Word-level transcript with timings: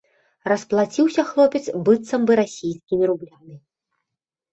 Расплаціўся 0.51 1.25
хлопец 1.31 1.61
быццам 1.89 2.21
бы 2.29 2.33
расійскімі 2.41 3.03
рублямі. 3.13 3.55